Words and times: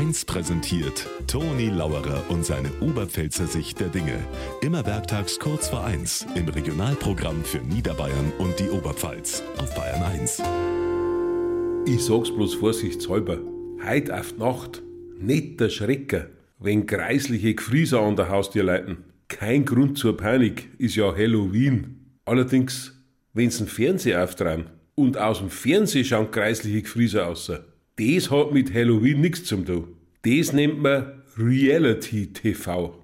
1 0.00 0.24
präsentiert 0.24 1.06
Toni 1.26 1.68
Lauerer 1.68 2.24
und 2.30 2.42
seine 2.42 2.70
Oberpfälzer 2.80 3.46
Sicht 3.46 3.80
der 3.80 3.88
Dinge. 3.88 4.18
Immer 4.62 4.86
werktags 4.86 5.38
kurz 5.38 5.68
vor 5.68 5.84
1 5.84 6.26
im 6.36 6.48
Regionalprogramm 6.48 7.44
für 7.44 7.58
Niederbayern 7.58 8.32
und 8.38 8.58
die 8.58 8.70
Oberpfalz 8.70 9.42
auf 9.58 9.74
Bayern 9.74 10.02
1. 10.02 10.42
Ich 11.84 12.02
sag's 12.02 12.30
bloß 12.30 12.54
vorsichtshalber. 12.54 13.40
Heut 13.86 14.10
auf 14.10 14.38
Nacht. 14.38 14.82
Nicht 15.18 15.60
der 15.60 15.68
Schrecker, 15.68 16.28
wenn 16.58 16.86
kreisliche 16.86 17.54
Gefrieser 17.54 18.00
an 18.00 18.16
der 18.16 18.30
Haustür 18.30 18.64
leiten. 18.64 19.04
Kein 19.28 19.66
Grund 19.66 19.98
zur 19.98 20.16
Panik, 20.16 20.70
ist 20.78 20.96
ja 20.96 21.14
Halloween. 21.14 22.16
Allerdings, 22.24 22.98
wenn's 23.34 23.58
den 23.58 23.66
Fernseher 23.66 24.24
auftragen 24.24 24.64
und 24.94 25.18
aus 25.18 25.40
dem 25.40 25.50
Fernsehen 25.50 26.06
schauen 26.06 26.30
kreisliche 26.30 26.80
Gefrieser 26.80 27.26
aus, 27.26 27.52
das 28.00 28.30
hat 28.30 28.52
mit 28.52 28.72
Halloween 28.72 29.20
nichts 29.20 29.44
zum 29.44 29.66
tun. 29.66 29.88
Das 30.22 30.52
nennt 30.52 30.80
man 30.80 31.22
Reality 31.36 32.32
TV. 32.32 32.94